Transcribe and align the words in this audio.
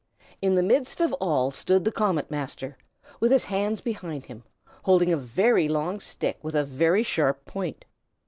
In 0.41 0.55
the 0.55 0.63
midst 0.63 0.99
of 0.99 1.13
all 1.21 1.51
stood 1.51 1.85
the 1.85 1.91
Comet 1.91 2.31
Master, 2.31 2.75
with 3.19 3.31
his 3.31 3.43
hands 3.43 3.81
behind 3.81 4.25
him, 4.25 4.41
holding 4.85 5.13
a 5.13 5.15
very 5.15 5.67
long 5.67 5.99
stick 5.99 6.39
with 6.41 6.55
a 6.55 6.65
very 6.65 7.03
sharp 7.03 7.45
point. 7.45 7.85